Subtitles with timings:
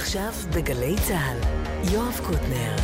[0.00, 1.38] עכשיו בגלי צה"ל,
[1.92, 2.76] יואב קוטנר.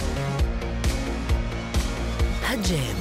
[2.42, 2.96] הג'ם.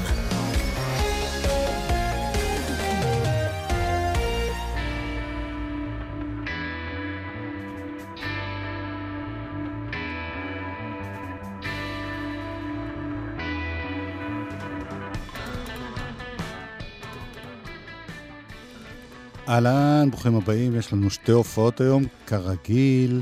[19.47, 23.21] אהלן, ברוכים הבאים, יש לנו שתי הופעות היום, כרגיל.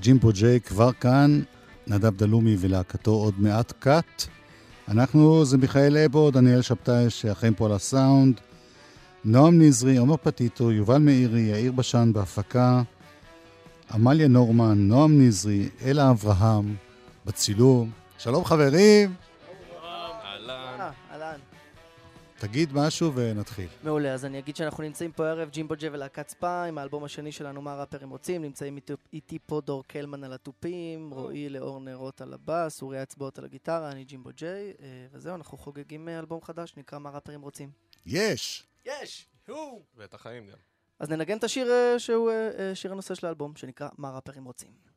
[0.00, 1.40] ג'ימבו ג'יי כבר כאן,
[1.86, 4.24] נדב דלומי ולהקתו עוד מעט קאט.
[4.88, 8.40] אנחנו, זה מיכאל אבו, דניאל שבתאי, שאחראים פה על הסאונד.
[9.24, 12.82] נועם נזרי, עומר פטיטו, יובל מאירי, יאיר בשן בהפקה.
[13.94, 16.74] עמליה נורמן, נועם נזרי, אלה אברהם,
[17.26, 17.90] בצילום.
[18.18, 19.14] שלום חברים!
[22.38, 23.68] תגיד משהו ונתחיל.
[23.82, 27.32] מעולה, אז אני אגיד שאנחנו נמצאים פה ערב ג'ימבו ג'ה ולהקת ספא עם האלבום השני
[27.32, 28.42] שלנו, מה ראפרים רוצים.
[28.42, 28.78] נמצאים
[29.12, 33.90] איתי פה דור קלמן על התופים, רועי לאור נרות על הבאס, אורי אצבעות על הגיטרה,
[33.90, 37.70] אני ג'ימבו ג'יי, אה, וזהו, אנחנו חוגגים אה, אלבום חדש, נקרא מה ראפרים רוצים.
[38.06, 38.66] יש!
[38.86, 39.26] יש!
[39.46, 39.82] הו!
[39.96, 40.56] ואת החיים גם.
[40.98, 42.30] אז ננגן את השיר אה, שהוא
[42.74, 44.95] שיר הנושא של האלבום, שנקרא מה ראפרים רוצים.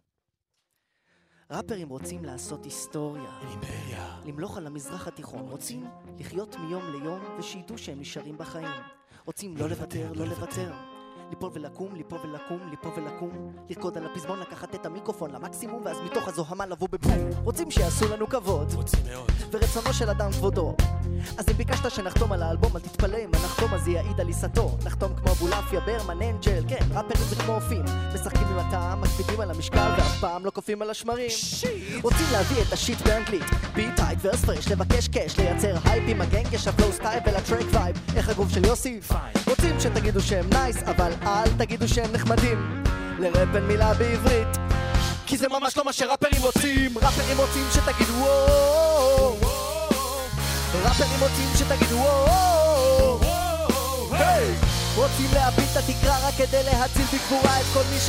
[1.51, 3.39] ראפרים רוצים לעשות היסטוריה.
[3.51, 4.15] אימפריה.
[4.25, 5.49] למלוך על המזרח התיכון.
[5.49, 5.85] רוצים
[6.19, 8.81] לחיות מיום ליום ושידעו שהם נשארים בחיים.
[9.25, 10.98] רוצים לא לוותר, לא לוותר.
[11.29, 13.53] ליפול ולקום, ליפול ולקום, ליפול ולקום.
[13.69, 17.29] לרקוד על הפזמון, לקחת את המיקרופון למקסימום ואז מתוך הזוהמה לבוא בבום.
[17.43, 18.73] רוצים שיעשו לנו כבוד.
[18.73, 19.31] רוצים מאוד.
[19.51, 20.75] ורצונו של אדם כבודו.
[21.37, 24.77] אז אם ביקשת שנחתום על האלבום, אל תתפלא אם הנחתום אז יעיד על עיסתו.
[24.85, 27.85] נחתום כמו אבולעפיה, ברמן, אנג'ל, כן, ראפרים זה כמו אופים.
[28.13, 31.29] משחקים עם הטעם, מקפידים על המשקל ואף פעם לא קופאים על השמרים.
[31.29, 32.03] שיט!
[32.03, 33.43] רוצים להביא את השיט באנגלית.
[33.75, 37.95] בי טייט ורס פרש, לבקש קאש, לייצר הייפ עם הגנג, יש הפלואו סטייל ולטרק וייב
[38.15, 39.01] איך הגוף של יוסי?
[39.01, 42.83] פיין רוצים שתגידו שהם נייס, אבל אל תגידו שהם נחמדים.
[43.19, 44.47] לראפ אין מילה בעברית
[45.25, 46.97] כי זה ממש לא מה שראפרים רוצים.
[46.97, 49.35] ראפרים רוצים שתגידו וואו
[51.55, 53.19] שתגידו וואו
[56.23, 56.63] רק כדי
[57.61, 57.99] את כל מי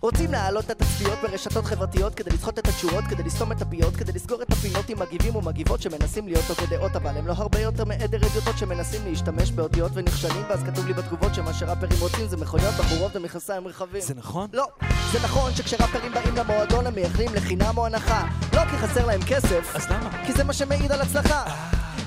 [0.00, 4.12] רוצים להעלות את התצפיות ברשתות חברתיות כדי לסחוט את התשורות, כדי לסתום את הפיות, כדי
[4.12, 7.84] לסגור את הפינות עם מגיבים ומגיבות שמנסים להיות הוגי דעות אבל הם לא הרבה יותר
[7.84, 12.74] מעדר אדיוטות שמנסים להשתמש באותיות ונכשלים ואז כתוב לי בתגובות שמה שראפרים רוצים זה מכוניות,
[12.74, 14.00] בחורות ומכנסיים רחבים.
[14.00, 14.48] זה נכון?
[14.52, 14.66] לא,
[15.12, 18.26] זה נכון שכשראפרים באים למועדון הם מייחלים לחינם או הנחה.
[18.52, 20.26] לא כי חסר להם כסף אז למה?
[20.26, 21.44] כי זה מה שמעיד על הצלחה.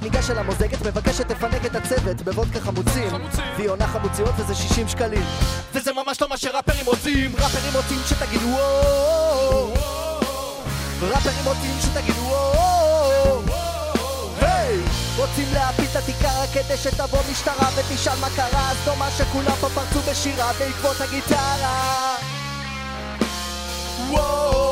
[0.01, 3.13] ניגש אל המוזגת, מבקש שתפנק את הצוות בוודקה חמוצים.
[3.57, 5.23] והיא עונה חמוציות וזה 60 שקלים.
[5.73, 9.73] וזה ממש לא שראפרים רוצים ראפרים רוצים שתגידו וואו
[11.01, 13.41] ראפרים רוצים שתגידו וואו
[14.41, 14.77] היי!
[15.17, 19.69] רוצים להפיל את התקרה כדי שתבוא משטרה ותשאל מה קרה אז לא מה שכולם פה
[19.69, 22.15] פרצו בשירה בעקבות הגיטרה.
[24.09, 24.70] וואו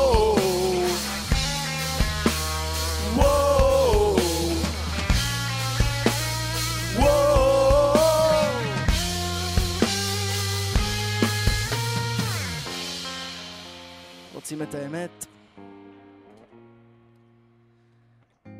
[14.50, 15.26] רוצים את האמת?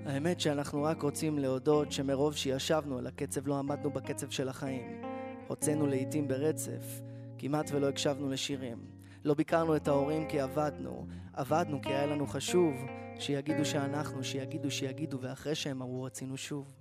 [0.06, 5.02] האמת שאנחנו רק רוצים להודות שמרוב שישבנו על הקצב לא עמדנו בקצב של החיים.
[5.48, 7.00] הוצאנו לעיתים ברצף,
[7.38, 8.78] כמעט ולא הקשבנו לשירים.
[9.24, 12.74] לא ביקרנו את ההורים כי עבדנו, עבדנו כי היה לנו חשוב
[13.18, 16.74] שיגידו שאנחנו, שיגידו שיגידו, ואחרי שהם אמרו רצינו שוב.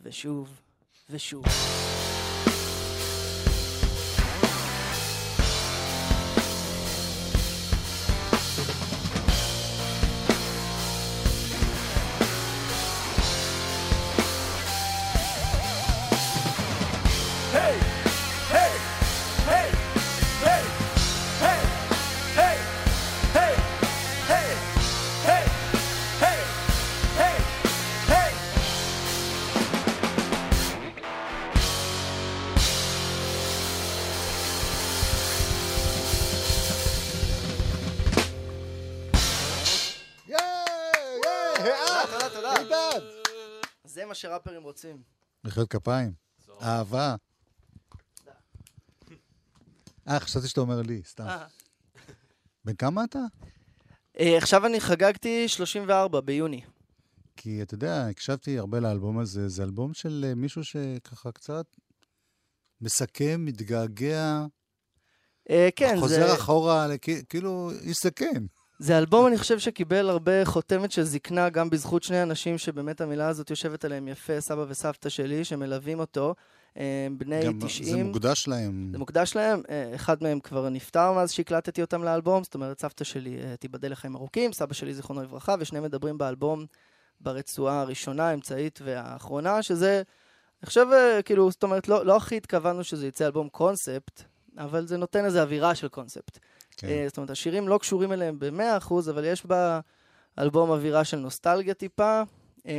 [0.00, 0.60] ושוב,
[1.10, 1.44] ושוב.
[44.74, 45.02] רוצים.
[45.44, 46.12] מחיאות כפיים.
[46.62, 47.14] אהבה.
[50.08, 51.24] אה, חשבתי שאתה אומר לי, סתם.
[51.26, 51.46] אה.
[52.64, 53.18] בן כמה אתה?
[54.20, 56.60] אה, עכשיו אני חגגתי 34 ביוני.
[57.36, 61.66] כי אתה יודע, הקשבתי הרבה לאלבום הזה, זה אלבום של אה, מישהו שככה קצת
[62.80, 64.44] מסכם, מתגעגע,
[65.76, 67.70] כן, חוזר זה, אחורה, לכ- כאילו,
[68.04, 68.46] זקן.
[68.78, 73.28] זה אלבום, אני חושב, שקיבל הרבה חותמת של זקנה, גם בזכות שני אנשים שבאמת המילה
[73.28, 76.34] הזאת יושבת עליהם יפה, סבא וסבתא שלי, שמלווים אותו.
[76.78, 77.96] אה, בני גם 90.
[77.96, 78.88] זה מוקדש להם.
[78.92, 83.04] זה מוקדש להם, אה, אחד מהם כבר נפטר מאז שהקלטתי אותם לאלבום, זאת אומרת, סבתא
[83.04, 86.66] שלי, אה, תיבדל לחיים ארוכים, סבא שלי, זיכרונו לברכה, ושניהם מדברים באלבום
[87.20, 90.02] ברצועה הראשונה, האמצעית והאחרונה, שזה,
[90.62, 90.86] אני חושב,
[91.24, 94.22] כאילו, זאת אומרת, לא, לא הכי התכוונו שזה יצא אלבום קונספט,
[94.58, 96.38] אבל זה נותן איזו אווירה של קונספט.
[96.76, 96.88] כן.
[96.88, 99.46] אה, זאת אומרת, השירים לא קשורים אליהם ב-100%, אבל יש
[100.36, 102.22] באלבום אווירה של נוסטלגיה טיפה,
[102.66, 102.72] אה,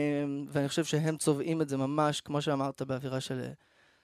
[0.50, 3.52] ואני חושב שהם צובעים את זה ממש, כמו שאמרת, באווירה של אה,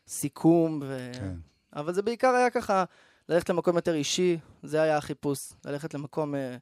[0.07, 0.79] סיכום.
[0.83, 1.11] ו...
[1.13, 1.35] כן.
[1.75, 2.83] אבל זה בעיקר היה ככה,
[3.29, 5.53] ללכת למקום יותר אישי, זה היה החיפוש.
[5.65, 6.57] ללכת למקום, אה,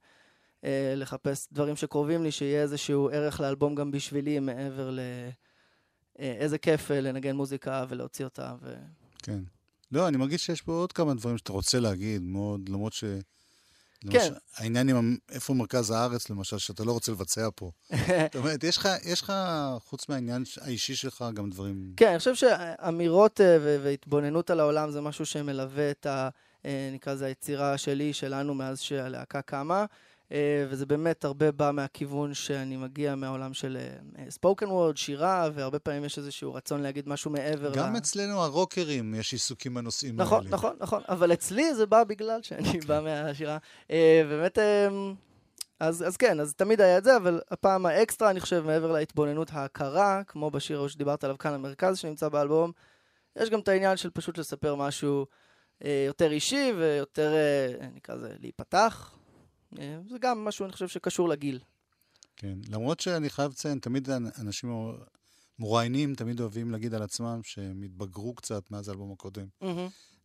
[0.63, 4.99] אה, לחפש דברים שקרובים לי, שיהיה איזשהו ערך לאלבום גם בשבילי, מעבר ל...
[6.19, 8.55] אה, איזה כיף לנגן מוזיקה ולהוציא אותה.
[8.61, 8.75] ו...
[9.23, 9.39] כן.
[9.91, 13.03] לא, אני מרגיש שיש פה עוד כמה דברים שאתה רוצה להגיד, מאוד, למרות ש...
[13.03, 14.17] כן.
[14.17, 17.71] למשל, העניין עם איפה מרכז הארץ, למשל, שאתה לא רוצה לבצע פה.
[17.93, 19.33] זאת אומרת, יש לך, יש לך,
[19.85, 21.93] חוץ מהעניין האישי שלך, גם דברים...
[21.97, 26.29] כן, אני חושב שאמירות אה, והתבוננות על העולם זה משהו שמלווה את ה...
[26.65, 29.85] אה, נקרא לזה היצירה שלי, שלנו, מאז שהלהקה קמה.
[30.31, 33.77] אה, וזה באמת הרבה בא מהכיוון שאני מגיע מהעולם של
[34.29, 37.97] ספוקן וורד, שירה, והרבה פעמים יש איזשהו רצון להגיד משהו מעבר גם ל...
[37.97, 40.49] אצלנו הרוקרים יש עיסוקים בנושאים נכון, האלה.
[40.49, 43.57] נכון, נכון, אבל אצלי זה בא בגלל שאני בא מהשירה.
[43.91, 44.87] אה, באמת, אה,
[45.79, 49.49] אז, אז כן, אז תמיד היה את זה, אבל הפעם האקסטרה, אני חושב, מעבר להתבוננות
[49.53, 52.71] ההכרה, כמו בשיר ההוא שדיברת עליו כאן, המרכז שנמצא באלבום,
[53.35, 55.25] יש גם את העניין של פשוט לספר משהו
[55.85, 59.18] אה, יותר אישי ויותר, אה, נקרא לזה, להיפתח.
[59.79, 61.59] אה, זה גם משהו, אני חושב, שקשור לגיל.
[62.35, 62.57] כן.
[62.69, 64.91] למרות שאני חייב לציין, תמיד אנ- אנשים
[65.59, 69.45] מרואיינים תמיד אוהבים להגיד על עצמם שהם התבגרו קצת מאז האלבום הקודם.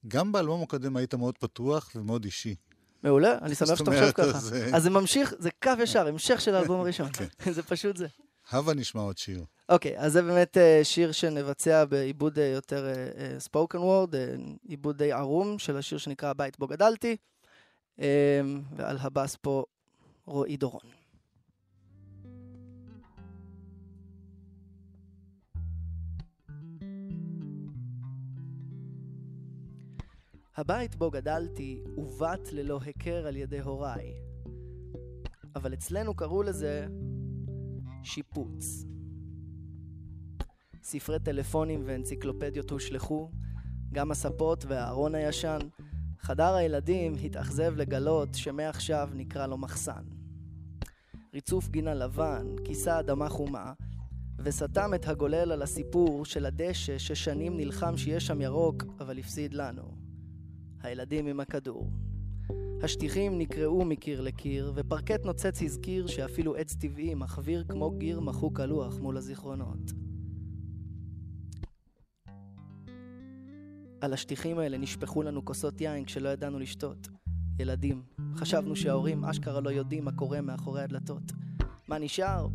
[0.09, 2.55] גם באלבום הקודם היית מאוד פתוח ומאוד אישי.
[3.03, 4.27] מעולה, אני שמח שאתה חושב ככה.
[4.39, 7.13] אז, אה, אז זה ממשיך, זה קו ישר, המשך של האלבום הראשון.
[7.13, 7.53] כן.
[7.57, 8.07] זה פשוט זה.
[8.51, 9.45] הבה נשמע עוד שיר.
[9.69, 12.87] אוקיי, אז זה באמת אה, שיר שנבצע בעיבוד אה, יותר
[13.39, 14.15] ספוקן וורד,
[14.69, 17.17] עיבוד די ערום של השיר שנקרא הבית בו גדלתי,
[17.99, 19.65] ועל הבאס פה
[20.27, 20.83] רועי דורון.
[30.57, 34.15] הבית בו גדלתי עוות ללא היכר על ידי הוריי,
[35.57, 36.87] אבל אצלנו קראו לזה
[38.03, 38.85] שיפוץ.
[40.83, 43.31] ספרי טלפונים ואנציקלופדיות הושלכו,
[43.93, 45.59] גם הספות והארון הישן.
[46.25, 50.03] חדר הילדים התאכזב לגלות שמעכשיו נקרא לו מחסן.
[51.35, 53.73] ריצוף גינה לבן, כיסה אדמה חומה,
[54.39, 59.83] וסתם את הגולל על הסיפור של הדשא ששנים נלחם שיהיה שם ירוק, אבל הפסיד לנו.
[60.83, 61.91] הילדים עם הכדור.
[62.83, 68.99] השטיחים נקרעו מקיר לקיר, ופרקט נוצץ הזכיר שאפילו עץ טבעי מחוויר כמו גיר מחוק הלוח
[68.99, 70.04] מול הזיכרונות.
[74.05, 77.09] על השטיחים האלה נשפכו לנו כוסות יין כשלא ידענו לשתות.
[77.59, 78.03] ילדים.
[78.37, 81.33] חשבנו שההורים אשכרה לא יודעים מה קורה מאחורי הדלתות.
[81.89, 82.49] מה נשאר?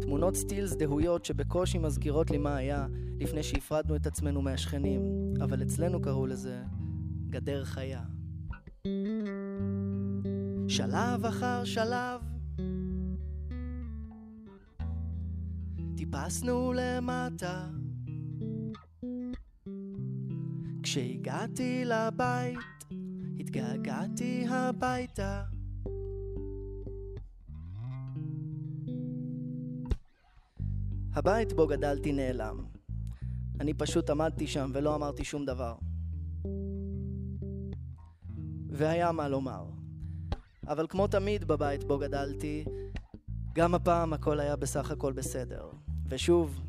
[0.00, 2.86] תמונות סטיל זדהויות שבקושי מזכירות לי מה היה
[3.20, 5.00] לפני שהפרדנו את עצמנו מהשכנים,
[5.44, 6.62] אבל אצלנו קראו לזה
[7.30, 8.02] גדר חיה.
[10.68, 12.20] שלב אחר שלב
[15.96, 17.68] טיפסנו למטה
[20.90, 22.58] כשהגעתי לבית
[23.40, 25.42] התגעגעתי הביתה
[31.12, 32.64] הבית בו גדלתי נעלם
[33.60, 35.74] אני פשוט עמדתי שם ולא אמרתי שום דבר
[38.68, 39.64] והיה מה לומר
[40.68, 42.64] אבל כמו תמיד בבית בו גדלתי,
[43.54, 45.70] גם הפעם הכל היה בסך הכל בסדר.
[46.08, 46.60] ושוב,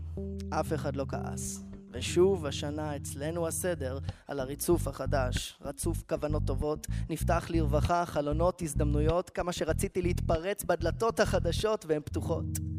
[0.50, 1.71] אף אחד לא כעס.
[1.92, 5.58] ושוב, השנה אצלנו הסדר על הריצוף החדש.
[5.62, 12.71] רצוף כוונות טובות, נפתח לרווחה, חלונות, הזדמנויות, כמה שרציתי להתפרץ בדלתות החדשות והן פתוחות.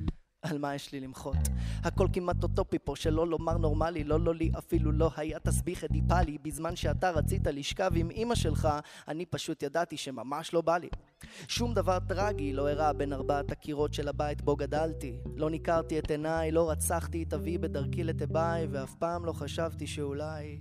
[0.42, 1.36] על מה יש לי למחות?
[1.84, 6.38] הכל כמעט אוטופי פה, שלא לומר נורמלי, לא לא לי אפילו לא היה תסביך אדיפלי,
[6.38, 8.68] בזמן שאתה רצית לשכב עם אמא שלך,
[9.08, 10.88] אני פשוט ידעתי שממש לא בא לי.
[11.48, 15.18] שום דבר טרגי לא אירע בין ארבעת הקירות של הבית בו גדלתי.
[15.36, 20.60] לא ניכרתי את עיניי, לא רצחתי את אבי בדרכי לתיבאי, ואף פעם לא חשבתי שאולי...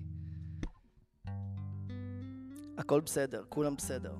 [2.77, 4.15] הכל בסדר, כולם בסדר.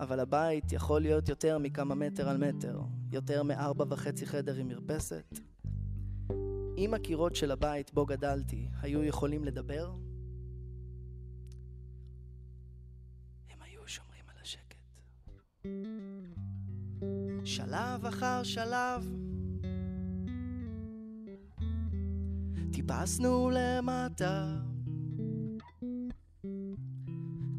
[0.00, 2.80] אבל הבית יכול להיות יותר מכמה מטר על מטר,
[3.14, 5.38] יותר מארבע וחצי חדר עם מרפסת.
[6.78, 9.94] אם הקירות של הבית בו גדלתי היו יכולים לדבר,
[13.50, 14.76] הם היו שומרים על השקט.
[17.44, 19.08] שלב אחר שלב
[22.72, 24.56] טיפסנו למטה.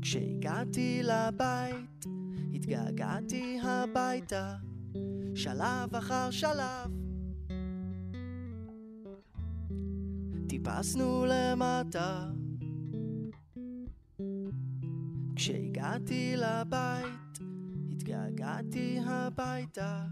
[0.02, 2.06] כשהגעתי לבית,
[2.54, 4.56] התגעגעתי הביתה,
[5.36, 6.92] שלב אחר שלב.
[10.50, 12.32] טיפסנו למטה.
[15.36, 17.40] כשהגעתי לבית,
[17.92, 20.06] התגעגעתי הביתה.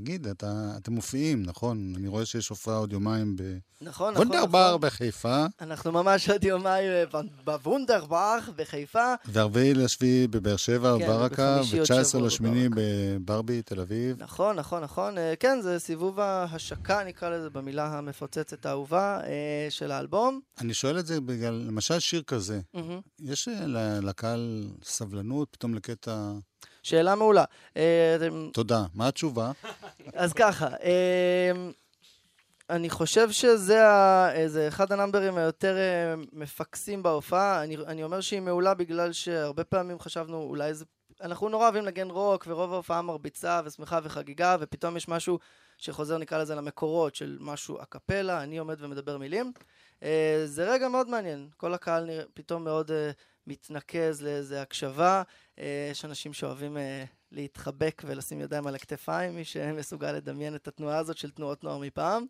[0.00, 1.92] תגיד, אתה, אתם מופיעים, נכון?
[1.96, 3.42] אני רואה שיש הופעה עוד יומיים ב...
[3.80, 4.80] נכון, נכון, וונדרבר נכון.
[4.80, 7.04] בחיפה, אנחנו ממש עוד יומיים אה,
[7.44, 9.14] בוונדרבך בחיפה.
[9.24, 12.68] והרביעי לשביעי בבאר שבע, כן, ברקה, ובחמישי עוד ו-19 שבוע לשמיני.
[12.74, 14.22] בברבי, תל אביב.
[14.22, 15.18] נכון, נכון, נכון.
[15.18, 20.40] אה, כן, זה סיבוב ההשקה, נקרא לזה, במילה המפוצצת האהובה אה, של האלבום.
[20.60, 23.00] אני שואל את זה בגלל, למשל שיר כזה, מהמם.
[23.18, 23.48] יש
[24.02, 26.32] לקהל סבלנות פתאום לקטע...
[26.82, 27.44] שאלה מעולה.
[27.76, 28.16] אה,
[28.52, 28.82] תודה.
[28.94, 29.52] מה התשובה?
[30.14, 31.72] אז ככה, אמ,
[32.70, 37.62] אני חושב שזה ה- אה, זה אחד הנאמברים היותר אה, מפקסים בהופעה.
[37.64, 40.84] אני, אני אומר שהיא מעולה בגלל שהרבה פעמים חשבנו אולי זה...
[41.22, 45.38] אנחנו נורא אוהבים לנגן רוק, ורוב ההופעה מרביצה ושמחה וחגיגה, ופתאום יש משהו
[45.78, 49.52] שחוזר, נקרא לזה, למקורות של משהו אקפלה, אני עומד ומדבר מילים.
[50.02, 51.48] אה, זה רגע מאוד מעניין.
[51.56, 53.10] כל הקהל נראה, פתאום מאוד אה,
[53.46, 55.22] מתנקז לאיזה הקשבה.
[55.58, 60.98] אה, יש אנשים שאוהבים אה, להתחבק ולשים ידיים על הכתפיים, מי שמסוגל לדמיין את התנועה
[60.98, 62.26] הזאת של תנועות נוער מפעם.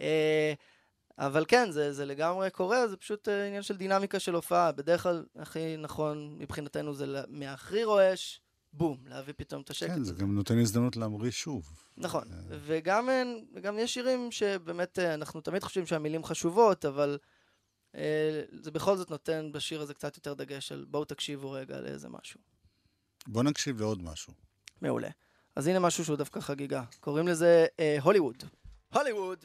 [0.00, 0.52] אה,
[1.18, 4.72] אבל כן, זה, זה לגמרי קורה, זה פשוט עניין של דינמיקה של הופעה.
[4.72, 8.40] בדרך כלל הכי נכון מבחינתנו זה מהכי רועש,
[8.72, 10.14] בום, להביא פתאום את השקט כן, זה.
[10.14, 11.72] גם נותן הזדמנות להמריא שוב.
[11.96, 13.08] נכון, וגם,
[13.54, 17.18] וגם יש שירים שבאמת אנחנו תמיד חושבים שהמילים חשובות, אבל
[18.52, 22.40] זה בכל זאת נותן בשיר הזה קצת יותר דגש על בואו תקשיבו רגע לאיזה משהו.
[23.26, 24.32] בוא נקשיב לעוד משהו.
[24.82, 25.08] מעולה.
[25.56, 26.82] אז הנה משהו שהוא דווקא חגיגה.
[27.00, 28.44] קוראים לזה אה, הוליווד.
[28.94, 29.44] הוליווד!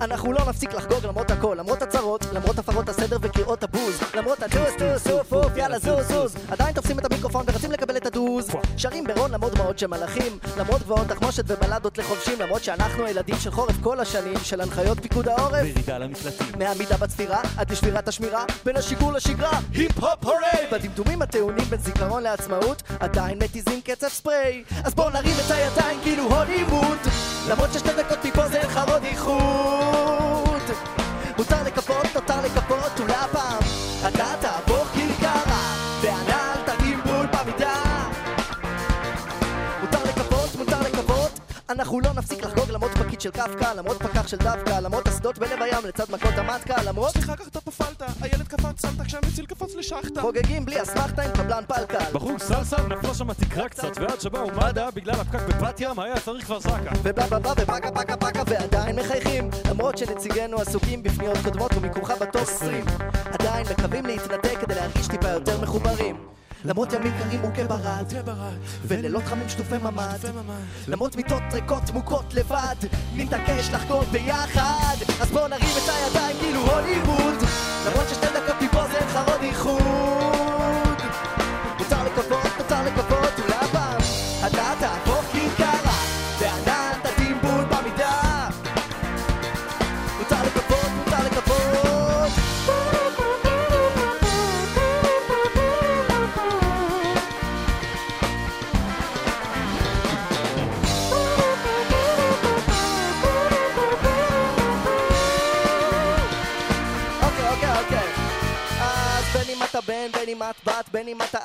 [0.00, 4.70] אנחנו לא נפסיק לחגוג למרות הכל, למרות הצרות, למרות הפרות הסדר וקריאות הבוז, למרות הטוס
[4.78, 9.04] טוס אוף אוף יאללה זוז זוז, עדיין תופסים את המיקרופון ורצים לקבל את הדוז, שרים
[9.04, 13.74] בגרון למרות דמעות של מלאכים, למרות גבעות תחמושת ובלדות לחובשים, למרות שאנחנו הילדים של חורף
[13.82, 16.46] כל השנים, של הנחיות פיקוד העורף, וירידה למקלטים.
[16.58, 19.58] מעמידה בצפירה עד לשבירת השמירה בין השיגור לשגרה.
[19.72, 24.64] היפ הופ הורי בדמדומים הטעונים בין זיכרון לעצמאות עדיין מתיזים קצב ספרי.
[24.84, 26.98] אז בואו נרים את הידיים כאילו הוליווד
[27.48, 30.62] למרות ששתי דקות מפה זה לך עוד איחוד
[31.38, 33.58] מותר לקפות, נותר לקפות אולי הפעם
[34.08, 37.74] אתה תהפוך כרכרה והנעל תרים בול במידה.
[39.80, 42.43] מותר לקוות, מותר לקוות אנחנו לא נפסיק
[43.24, 47.36] של קפקא למרות פקח של דווקא למרות אסדות בלב הים לצד מכות המטקה למרות סליחה,
[47.36, 50.20] קח את הפפלטה, הילד קפץ, סלטה כשהמציל קפץ לשחטה.
[50.20, 52.12] חוגגים בלי אסמכתה עם קבלן פלקל.
[52.12, 56.44] בחוג סלסה נפלה שם התקרה קצת, ועד שבאו מד"א בגלל הפקק בבת ים היה צריך
[56.44, 56.92] כבר זקה.
[57.02, 59.50] ובלה בלה בלה ופקה פקה פקה ועדיין מחייכים.
[59.70, 62.84] למרות שנציגינו עסוקים בפניות קודמות ומיקומך בטופ 20
[63.32, 66.16] עדיין מקווים להתנתק כדי להרגיש טיפה יותר מחוברים
[66.64, 68.12] למרות ימים קרים מוכי ברד
[68.84, 70.18] ולילות חמים שטופי ממ"ד.
[70.88, 72.76] למרות מיטות ריקות מוכות לבד
[73.14, 74.96] נתעקש לחגוג ביחד.
[75.20, 77.34] אז בואו נרים את הידיים כאילו הוליווד.
[77.86, 80.33] למרות ששתי דקות מפה זה עוד איחוד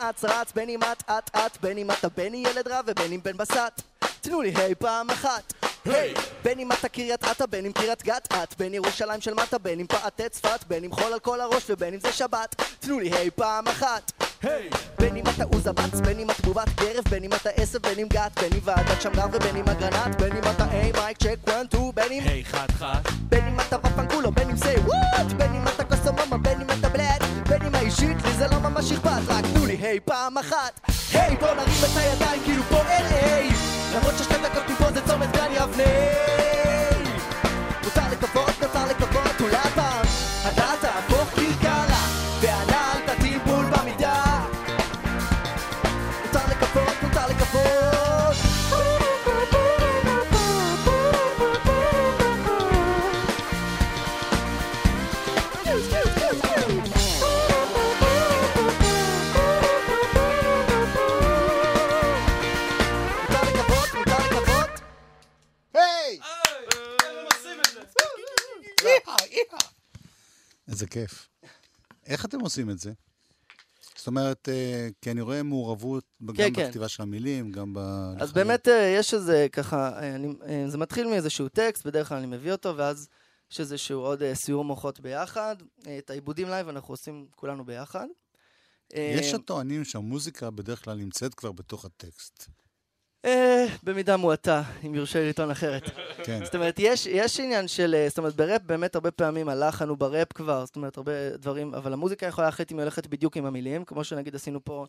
[0.09, 3.19] אץ רץ, בין אם את את את, בין אם אתה בני ילד רע ובין אם
[3.23, 3.81] בן בסט.
[4.21, 5.53] תנו לי היי פעם אחת.
[5.85, 6.13] היי!
[6.43, 9.79] בין אם אתה קריית אתא, בין אם קריית גת את, בין ירושלים של מטה, בין
[9.79, 12.55] אם פעתי צפת, בין אם חול על כל הראש ובין אם זה שבת.
[12.79, 14.11] תנו לי היי פעם אחת.
[14.43, 14.69] היי!
[14.99, 18.07] בין אם אתה עוזבץ, בין אם את בובת גרב, בין אם אתה עשב, בין אם
[18.07, 21.67] גת, בין אם ועדת שמגר ובין אם אגרנט, בין אם אתה היי מייק צ'ק וואן
[21.67, 22.23] טו, בין אם...
[22.27, 23.01] היי חד חד.
[23.21, 26.89] בין אם אתה בפנקולו, בין אם זה וואט בין אם אתה קוסומומה, בין אם אתה
[27.89, 30.79] האישית לי זה לא ממש אכפת רק תנו לי היי פעם אחת.
[31.13, 33.53] היי בוא נרים את הידיים כאילו פה LA
[33.95, 35.83] למרות ששתי דקות מפה זה צומת גן יבנה.
[37.83, 39.68] מותר לקוות, מותר לקוות, אולי
[72.49, 72.91] עושים את זה?
[73.99, 76.67] זאת אומרת, אה, כי אני רואה מעורבות גם כן, כן.
[76.67, 77.79] בכתיבה של המילים, גם ב...
[78.19, 80.27] אז באמת אה, יש איזה ככה, אה, אני,
[80.67, 83.07] זה מתחיל מאיזשהו טקסט, בדרך כלל אני מביא אותו, ואז
[83.51, 85.55] יש איזשהו עוד סיעור מוחות ביחד.
[85.97, 88.07] את העיבודים live אנחנו עושים כולנו ביחד.
[88.93, 92.47] יש הטוענים שהמוזיקה בדרך כלל נמצאת כבר בתוך הטקסט.
[93.25, 95.89] אה, במידה מועטה, אם יורשה לטעון אחרת.
[96.23, 96.45] כן.
[96.45, 99.97] זאת אומרת, יש, יש עניין של, אה, זאת אומרת, בראפ באמת הרבה פעמים הלחן הוא
[99.97, 103.45] בראפ כבר, זאת אומרת, הרבה דברים, אבל המוזיקה יכולה ללכת אם היא הולכת בדיוק עם
[103.45, 104.85] המילים, כמו שנגיד עשינו פה,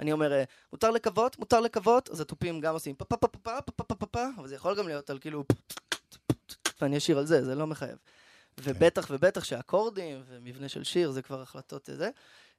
[0.00, 3.38] אני אומר, אה, מותר לקוות, מותר לקוות, אז התופים גם עושים פה פה פה פה
[3.42, 5.44] פה פה פה פה פה, אבל זה יכול גם להיות על כאילו,
[6.80, 7.98] ואני אשיר על זה, זה לא מחייב.
[8.60, 12.10] ובטח ובטח שאקורדים ומבנה של שיר זה כבר החלטות זה.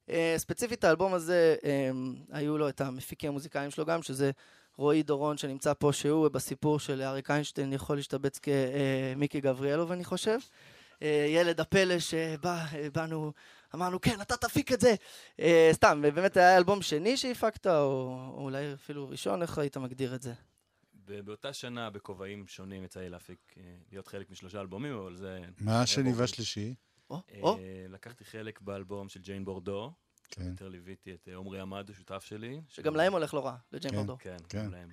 [0.09, 1.91] אה, ספציפית האלבום הזה, אה,
[2.31, 4.31] היו לו את המפיקים המוזיקאים שלו גם, שזה
[4.79, 10.37] רועי דורון שנמצא פה, שהוא בסיפור של אריק איינשטיין יכול להשתבץ כמיקי גבריאלוב, אני חושב.
[11.01, 13.31] אה, ילד הפלא שבא, באנו,
[13.75, 14.95] אמרנו, כן, אתה תפיק את זה.
[15.39, 17.71] אה, סתם, באמת היה אלבום שני שהפקת, או,
[18.33, 20.33] או אולי אפילו ראשון, איך היית מגדיר את זה?
[20.93, 25.39] באותה שנה, בכובעים שונים, יצא לי להפיק, אה, להיות חלק משלושה אלבומים, אבל זה...
[25.61, 26.75] מה השני והשלישי?
[27.89, 29.91] לקחתי חלק באלבום של ג'יין בורדו.
[30.31, 30.49] כן.
[30.49, 32.61] יותר ליוויתי את אה, עמרי עמד, השותף שלי.
[32.67, 33.97] שגם להם הולך לא רע, לג'יין כן.
[33.97, 34.17] בורדו.
[34.19, 34.65] כן, כן.
[34.65, 34.89] גם להם.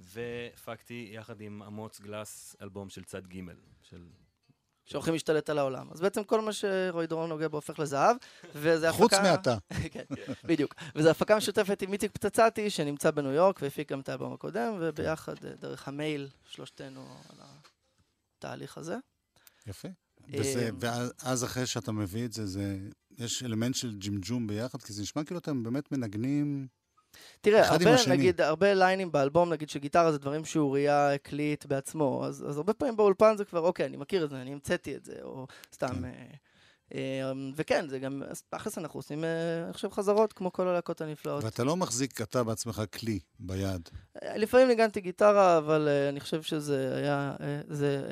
[0.00, 3.40] והפקתי יחד עם אמוץ גלס אלבום של צד ג'
[3.82, 4.08] של...
[4.84, 5.88] שהולכים להשתלט על העולם.
[5.92, 8.16] אז בעצם כל מה שרועי דורון נוגע בו הופך לזהב,
[8.54, 9.02] וזה הפקה...
[9.02, 9.56] חוץ מעתה.
[9.92, 10.04] כן,
[10.44, 10.74] בדיוק.
[10.94, 15.44] וזו הפקה משותפת עם איציק פצצתי, שנמצא בניו יורק, והפיק גם את האלבום הקודם, וביחד,
[15.44, 17.36] אה, דרך המייל, שלושתנו על
[18.38, 18.96] התהליך הזה.
[19.66, 19.88] יפה.
[20.28, 22.78] וזה, אמ, ואז אחרי שאתה מביא את זה, זה,
[23.18, 26.66] יש אלמנט של ג'ימג'ום ביחד, כי זה נשמע כאילו אתם באמת מנגנים...
[27.40, 28.16] תראה, אחד עם הרבה, השני.
[28.16, 32.96] נגיד, הרבה ליינים באלבום, נגיד שגיטרה זה דברים שאוריה הקליט בעצמו, אז, אז הרבה פעמים
[32.96, 35.88] באולפן זה כבר, אוקיי, אני מכיר את זה, אני המצאתי את זה, או סתם...
[35.88, 36.04] כן.
[36.04, 36.10] אה,
[36.94, 41.44] אה, וכן, זה גם, תכלס אנחנו עושים, אה, אני חושב, חזרות, כמו כל הלהקות הנפלאות.
[41.44, 43.88] ואתה לא מחזיק אתה בעצמך כלי ביד.
[44.22, 48.06] אה, לפעמים ניגנתי גיטרה, אבל אה, אני חושב שזה היה, אה, זה,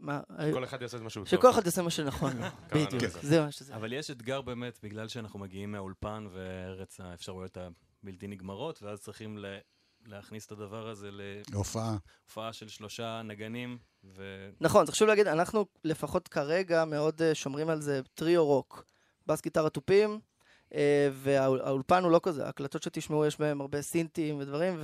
[0.00, 0.20] מה,
[0.52, 3.02] כל אחד יעשה את מה שהוא שכל אחד יעשה מה שנכון לו, בדיוק.
[3.22, 3.74] זה מה שזה.
[3.74, 7.58] אבל יש אתגר באמת, בגלל שאנחנו מגיעים מהאולפן וארץ האפשרויות
[8.02, 9.38] הבלתי נגמרות, ואז צריכים.
[10.06, 11.10] להכניס את הדבר הזה
[11.54, 11.96] הופעה.
[12.24, 14.50] להופעה של שלושה נגנים, ו...
[14.60, 18.84] נכון, זה חשוב להגיד, אנחנו לפחות כרגע מאוד אה, שומרים על זה טריו רוק.
[19.26, 20.20] בס גיטרה תופים,
[20.74, 24.76] אה, והאולפן הוא לא כזה, ההקלטות שתשמעו יש בהם הרבה סינטים ודברים,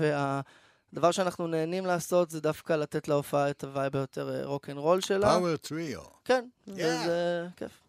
[0.97, 5.01] והדבר שאנחנו נהנים לעשות זה דווקא לתת להופעה את ה vibe היותר rock and roll
[5.01, 5.27] שלה.
[5.29, 6.01] Power trio.
[6.25, 6.71] כן, Yeah.
[6.71, 7.83] וזה כיף.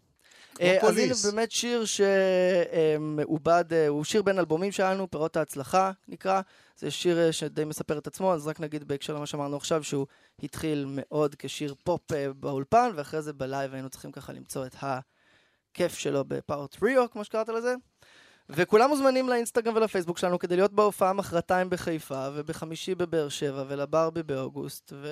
[0.61, 1.13] אה, אז הנה.
[1.31, 6.41] באמת שיר שמעובד, אה, הוא שיר בין אלבומים שלנו, פירות ההצלחה נקרא.
[6.77, 10.07] זה שיר אה, שדי מספר את עצמו, אז רק נגיד בהקשר למה שאמרנו עכשיו, שהוא
[10.43, 14.75] התחיל מאוד כשיר פופ אה, באולפן, ואחרי זה ב live היינו צריכים ככה למצוא את
[14.81, 17.75] הכיף שלו ב power trio, כמו שקראת לזה.
[18.49, 24.93] וכולם מוזמנים לאינסטגרם ולפייסבוק שלנו כדי להיות בהופעה מחרתיים בחיפה, ובחמישי בבאר שבע, ולברבי באוגוסט,
[24.95, 25.07] ו...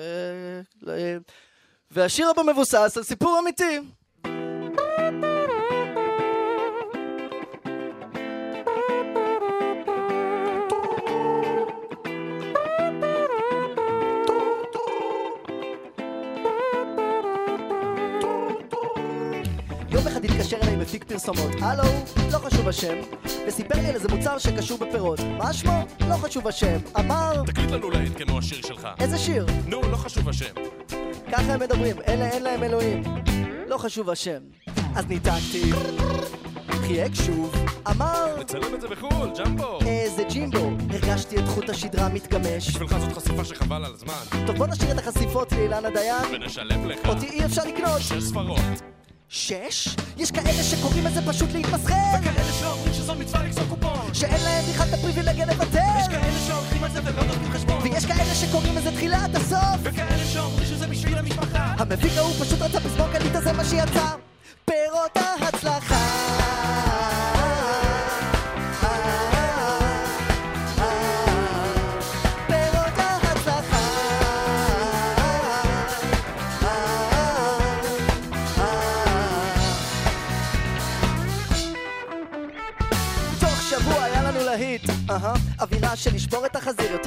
[1.90, 3.80] והשיר הבא מבוסס על סיפור אמיתי.
[20.06, 21.82] יום אחד התקשר אליי מפיק פרסומות, הלו,
[22.32, 22.94] לא חשוב השם,
[23.46, 25.20] וסיפר לי על איזה מוצר שקשור בפירות.
[25.38, 25.86] מה שמו?
[26.08, 26.76] לא חשוב השם.
[26.98, 28.88] אמר, תקליט לנו להיט כמו השיר שלך.
[29.00, 29.46] איזה שיר?
[29.66, 30.54] נו, לא חשוב השם.
[31.32, 33.02] ככה הם מדברים, אלה אין להם אלוהים.
[33.66, 34.38] לא חשוב השם.
[34.96, 35.72] אז ניתקתי,
[36.68, 37.54] חייק שוב,
[37.90, 39.78] אמר, נצלם את זה בחו"ל, ג'מבו.
[39.86, 40.70] איזה ג'ימבו.
[40.90, 42.68] הרגשתי את חוט השדרה מתגמש.
[42.68, 44.46] בשבילך זאת חשיפה שחבל על הזמן.
[44.46, 46.34] טוב, בוא נשאיר את החשיפות לאילנה דיין.
[46.34, 46.98] ונשלם לך.
[47.08, 48.00] אותי אי אפשר לקנות.
[48.00, 48.95] שש ספרות.
[49.28, 49.88] שש?
[50.16, 51.94] יש כאלה שקוראים לזה פשוט להתמסחר.
[52.20, 54.14] וכאלה שאומרים שזו מצווה לגזור קופון.
[54.14, 55.80] שאין להם בכלל את הפריבילגיה לוותר.
[56.00, 57.82] יש כאלה שהולכים על זה ולא נותנים חשבון.
[57.82, 59.80] ויש כאלה שקוראים לזה תחילת הסוף.
[59.82, 61.74] וכאלה שאומרים שזה בשביל המשפחה.
[61.78, 64.25] המפיק ההוא פשוט רצה פזמון קליטה זה מה שיצא.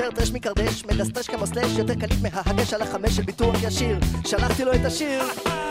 [0.10, 3.98] יותר טרש מקרדש, מדסטש כמו סלאש, יותר קליט מההגש על החמש של ביטוח ישיר.
[4.26, 5.24] שלחתי לו את השיר,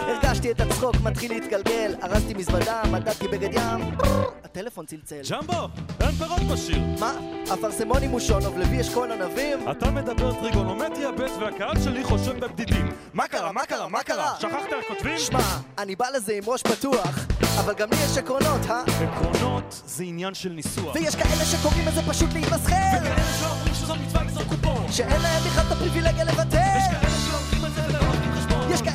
[0.09, 3.97] הרגשתי את הצחוק מתחיל להתגלגל, ארזתי מזוודה, מדדתי בגד ים,
[4.45, 5.21] הטלפון צלצל.
[5.31, 5.69] ג'מבו,
[6.01, 6.83] אין פירות בשיר.
[7.01, 7.13] מה?
[7.53, 9.71] אפרסמוני מושונוב, לוי אשכול ענבים?
[9.71, 12.93] אתה מדבר טריגונומטריה ב' והקהל שלי חושב בבדידים.
[13.15, 13.53] מה קרה?
[13.53, 13.89] מה קרה?
[13.89, 14.35] מה קרה?
[14.41, 15.19] שכחת איך כותבים?
[15.19, 15.39] שמע,
[15.79, 17.27] אני בא לזה עם ראש פתוח,
[17.61, 18.83] אבל גם לי יש עקרונות, אה?
[18.83, 20.95] עקרונות זה עניין של ניסוח.
[20.95, 22.75] ויש כאלה שקוראים לזה פשוט להתמסחר!
[23.01, 24.93] וכאלה שאומרים שזו מצווה לזרוק קופון.
[24.93, 26.98] שאין להם בכלל את הפריבילגיה לוותר!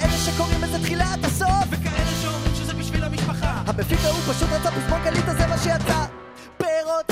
[0.03, 1.65] כאלה שקוראים לזה תחילת הסוף!
[1.69, 3.61] וכאלה שאומרים שזה בשביל המשפחה.
[3.67, 6.05] המפיק ההוא פשוט רצה פזמון אז זה מה שיצא!
[6.57, 7.11] פירות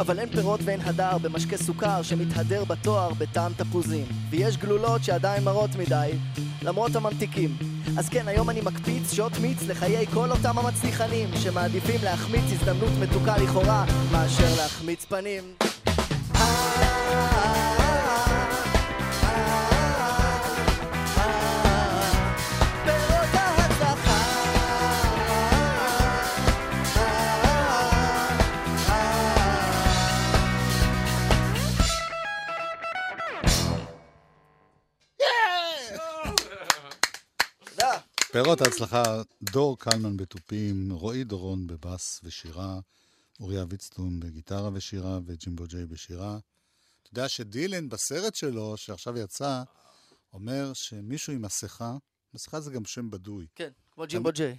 [0.00, 4.04] אבל אין פירות ואין הדר במשקה סוכר שמתהדר בתואר בטעם תפוזים.
[4.30, 6.10] ויש גלולות שעדיין מרות מדי
[6.62, 7.56] למרות הממתיקים.
[7.98, 13.38] אז כן, היום אני מקפיץ שוט מיץ לחיי כל אותם המצליחנים שמעדיפים להחמיץ הזדמנות מתוקה
[13.38, 15.42] לכאורה מאשר להחמיץ פנים.
[16.32, 17.79] פירות
[38.42, 39.02] פירות ההצלחה,
[39.42, 42.80] דור קלמן בתופים, רועי דורון בבאס ושירה,
[43.40, 46.38] אוריה ויצטום בגיטרה ושירה, וג'ימבו ג'יי בשירה.
[47.02, 49.62] אתה יודע שדילן בסרט שלו, שעכשיו יצא,
[50.32, 51.96] אומר שמישהו עם מסכה,
[52.34, 54.58] מסכה זה גם שם בדוי, כן, כמו ג'ימבו ג'יי.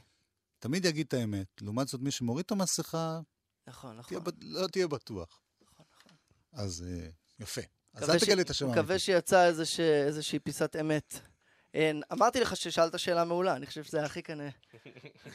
[0.60, 1.48] תמיד יגיד את האמת.
[1.62, 3.20] לעומת זאת, מי שמוריד את המסכה,
[3.68, 4.20] נכון, נכון.
[4.24, 5.42] תהיה, לא תהיה בטוח.
[5.72, 6.18] נכון, נכון.
[6.66, 7.62] אז אה, יפה.
[7.94, 9.00] אז מקווה אל תגלה את השם מקווה האמיתי.
[9.00, 11.20] שיצא איזוש- איזושהי פיסת אמת.
[11.74, 14.50] אין, אמרתי לך ששאלת שאלה מעולה, אני חושב שזה היה הכי כנראה.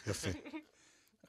[0.06, 0.28] יפה.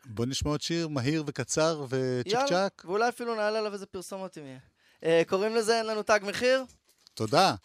[0.05, 2.83] בוא נשמע עוד שיר מהיר וקצר וצ'יק יאללה, צ'אק.
[2.85, 4.59] ואולי אפילו נעלה עליו איזה פרסומת אם יהיה.
[5.03, 6.63] אה, קוראים לזה אין לנו תג מחיר?
[7.13, 7.55] תודה.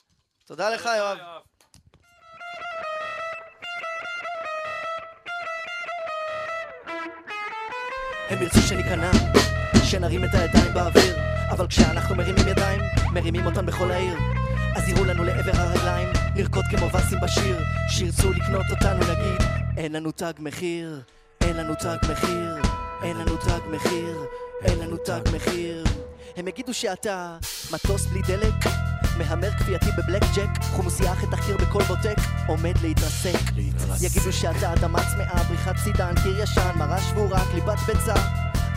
[0.44, 1.18] תודה לך, יואב.
[8.28, 9.10] הם ירצו שניכנע,
[9.90, 11.16] שנרים את הידיים באוויר,
[11.50, 12.80] אבל כשאנחנו מרימים ידיים,
[13.14, 14.41] מרימים אותן בכל העיר.
[14.76, 19.42] אז יראו לנו לעבר הרגליים, נרקוד כמו וסים בשיר, שירצו לקנות אותנו נגיד,
[19.76, 21.00] אין לנו תג מחיר,
[21.40, 22.62] אין לנו תג מחיר,
[23.02, 24.24] אין לנו תג מחיר,
[24.64, 25.84] אין לנו תג מחיר.
[26.36, 27.36] הם יגידו שאתה
[27.72, 28.54] מטוס בלי דלק,
[29.18, 33.38] מהמר כפייתי בבלק ג'ק, חומוסייה אחרי תחקיר בכל בוטק, עומד להתרסק.
[34.00, 38.14] יגידו שאתה אדמה צמאה, בריחת סידן, קיר ישן, מרה שבורה, קליפת ביצה,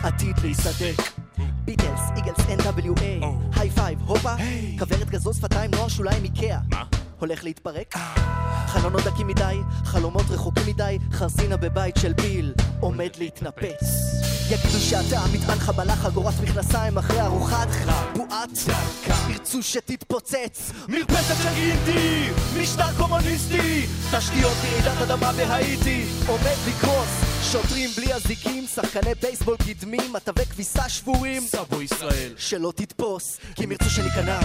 [0.02, 1.15] עתיד להיסדק.
[1.64, 4.34] ביטלס, איגלס, NWA, היי פייב, הופה,
[4.78, 6.58] כוורת גזוז שפתיים, נוער שוליים איקאה.
[6.70, 6.82] מה?
[7.18, 7.94] הולך להתפרק?
[8.66, 13.82] חלונות דקים מדי, חלומות רחוקים מדי, חרסינה בבית של פיל, עומד להתנפץ.
[14.50, 17.68] יגידו שאתה מטען חבלה, חגורת מכנסיים אחרי ארוחת
[18.16, 18.50] בופה,
[19.28, 20.72] ירצו שתתפוצץ.
[20.88, 22.28] מרפסת של אינדי,
[22.60, 26.04] משטר קומוניסטי, תשתיות רעידת אדמה בהאיטי.
[26.26, 27.08] עומד לקרוס.
[27.52, 31.42] שוטרים בלי אזיקים, שחקני בייסבול קדמים, מטבי כביסה שבורים.
[31.42, 32.32] סאבו ישראל.
[32.36, 34.40] שלא תתפוס, כי הם ירצו שניכנע.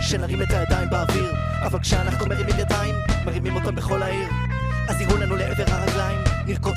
[0.00, 1.34] שנרים את הידיים באוויר.
[1.62, 2.94] אבל כשאנחנו מרימים ידיים,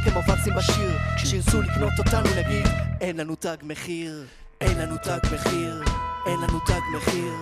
[0.04, 2.68] כמו וקסים בשיר כשירצו לקנות אותנו נגיד
[3.02, 4.26] אין לנו תג מחיר,
[4.62, 5.84] אין לנו תג מחיר,
[6.26, 7.34] אין לנו תג מחיר,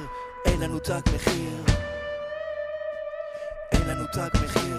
[0.45, 1.77] אין לנו תג מחיר
[3.71, 4.77] אין לנו תג מחיר,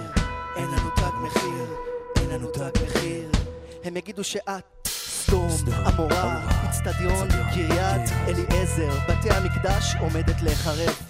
[0.57, 1.67] אין לנו תג מחיר,
[2.17, 3.31] אין לנו תג מחיר.
[3.85, 5.49] הם יגידו שאת סדום,
[5.87, 11.01] עמורה, אצטדיון, קריית אליעזר, בתי המקדש עומדת להיחרב.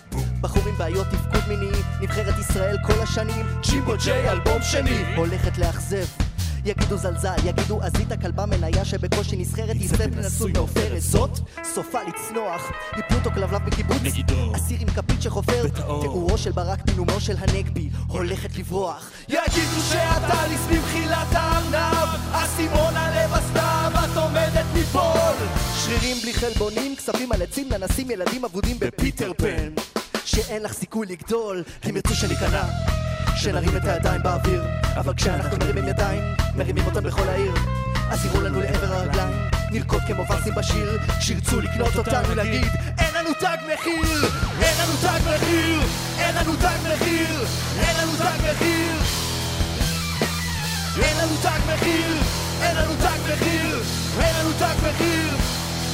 [0.40, 6.27] בחורים בעיות תפקוד מיני, נבחרת ישראל כל השנים, ג'ימבו ג'יי אלבום שני, הולכת לאכזב.
[6.68, 11.00] יגידו זלזל, יגידו עזית כלבה מניה שבקושי נסחרת, יסף נשוי מעופרת.
[11.00, 11.38] זאת
[11.74, 12.62] סופה לצנוח,
[12.96, 14.52] היא פלוטו כלבלב בקיבוץ, מגידו.
[14.56, 15.68] אסיר עם כפית שחופר.
[16.00, 19.10] תיאורו של ברק בנאומו של הנגבי, הולכת לברוח.
[19.28, 25.48] יגידו שאתה ליס במחילת הארנב, אסימון הלב הסתיו, את עומדת ליפול.
[25.84, 29.72] שרירים בלי חלבונים, כספים על עצים, ננסים ילדים אבודים בפיטר פן.
[30.24, 32.64] שאין לך סיכוי לגדול, הם ירצו שניכנע.
[33.36, 34.62] שנרים את הידיים באוויר,
[34.96, 36.22] אבל כשאנחנו מרימים ידיים,
[36.56, 37.52] מרימים אותם בכל העיר.
[38.10, 39.36] אז יראו לנו לעבר הרגליים,
[39.70, 44.28] נרקוד כמו וסים בשיר, כשירצו לקנות אותנו נגיד, אין לנו תג מחיר!
[44.62, 45.80] אין לנו תג מחיר!
[46.18, 47.44] אין לנו תג מחיר!
[47.78, 48.96] אין לנו תג מחיר!
[51.02, 52.16] אין לנו תג מחיר!
[52.62, 53.82] אין לנו תג מחיר!
[54.20, 55.28] אין לנו תג מחיר!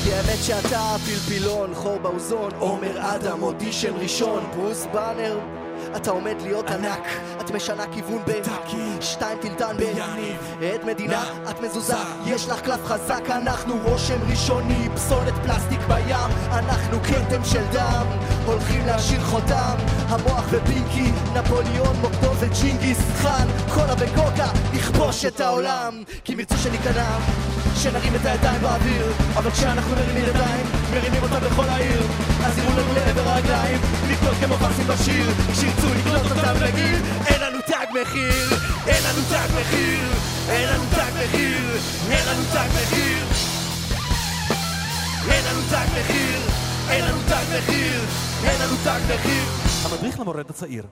[0.04, 5.63] כי האמת שאתה פלפילון, חור באוזון, עומר אדם, אודישן ראשון, ברוס באנר.
[5.96, 7.08] אתה עומד להיות ענק.
[7.40, 8.32] את משנה כיוון ב...
[9.00, 9.82] שתיים טילטן ב...
[10.74, 16.98] עד מדינה, את מזוזה, יש לך קלף חזק, אנחנו רושם ראשוני, פסולת פלסטיק בים, אנחנו
[17.02, 18.06] כתם של דם,
[18.46, 19.76] הולכים להשאיר חותם,
[20.08, 27.18] המוח ופינקי, נפוליאון, מוקדו וג'ינגיס חאן, קולה וקוקה, נכבוש את העולם, כי אם ירצו שניכנע,
[27.76, 32.02] שנרים את הידיים באוויר, אבל כשאנחנו מרימים ידיים, מרימים אותם בכל העיר,
[32.46, 33.80] אז יראו לנו לעבר הרגליים,
[34.10, 39.48] לקלוט כמו פרסים בשיר, כשירצו לקלוט אותם נגיד, אין לנו תג מחיר, אין לנו תג
[39.60, 40.08] מחיר,
[40.48, 41.78] אין לנו תג מחיר,
[42.10, 43.24] אין לנו תג מחיר,
[45.30, 46.38] אין לנו תג מחיר,
[46.90, 48.00] אין לנו תג מחיר,
[48.44, 49.44] אין לנו תג מחיר.
[49.84, 50.84] המדריך למורד הצעיר,